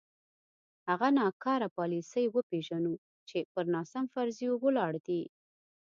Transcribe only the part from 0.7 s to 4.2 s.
هغه ناکاره پالیسۍ وپېژنو چې پر ناسم